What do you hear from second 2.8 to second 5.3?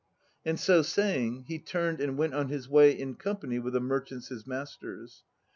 in company with the merchants his masters.